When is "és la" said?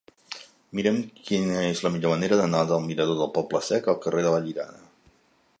1.73-1.93